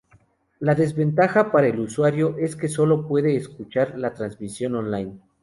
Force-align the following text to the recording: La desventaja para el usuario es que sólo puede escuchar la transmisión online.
La 0.61 0.73
desventaja 0.73 1.51
para 1.51 1.67
el 1.67 1.79
usuario 1.79 2.35
es 2.39 2.55
que 2.55 2.67
sólo 2.67 3.07
puede 3.07 3.35
escuchar 3.35 3.99
la 3.99 4.15
transmisión 4.15 4.73
online. 4.73 5.19